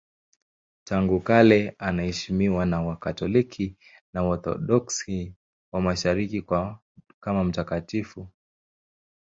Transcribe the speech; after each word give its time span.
Tangu 0.83 1.19
kale 1.19 1.75
anaheshimiwa 1.79 2.65
na 2.65 2.81
Wakatoliki 2.81 3.75
na 4.13 4.23
Waorthodoksi 4.23 5.33
wa 5.73 5.81
Mashariki 5.81 6.41
kama 7.19 7.43
mtakatifu. 7.43 8.27